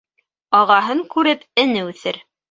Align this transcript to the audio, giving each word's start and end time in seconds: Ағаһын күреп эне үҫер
Ағаһын 0.59 1.03
күреп 1.15 1.43
эне 1.65 1.85
үҫер 1.91 2.19